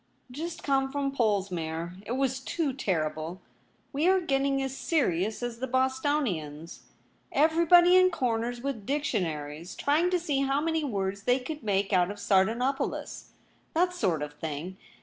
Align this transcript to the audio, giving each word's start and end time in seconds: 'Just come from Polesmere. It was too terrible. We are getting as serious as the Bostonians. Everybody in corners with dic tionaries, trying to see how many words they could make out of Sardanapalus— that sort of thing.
'Just 0.41 0.63
come 0.63 0.91
from 0.91 1.11
Polesmere. 1.11 1.93
It 2.07 2.13
was 2.13 2.39
too 2.39 2.73
terrible. 2.73 3.39
We 3.93 4.07
are 4.07 4.19
getting 4.19 4.59
as 4.63 4.75
serious 4.75 5.43
as 5.43 5.59
the 5.59 5.67
Bostonians. 5.67 6.79
Everybody 7.31 7.95
in 7.95 8.09
corners 8.09 8.61
with 8.61 8.87
dic 8.87 9.03
tionaries, 9.03 9.77
trying 9.77 10.09
to 10.09 10.19
see 10.19 10.39
how 10.41 10.59
many 10.59 10.83
words 10.83 11.21
they 11.21 11.37
could 11.37 11.61
make 11.61 11.93
out 11.93 12.09
of 12.09 12.17
Sardanapalus— 12.17 13.33
that 13.75 13.93
sort 13.93 14.23
of 14.23 14.33
thing. 14.33 14.77